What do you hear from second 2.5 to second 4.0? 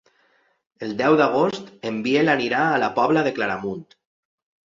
a la Pobla de Claramunt.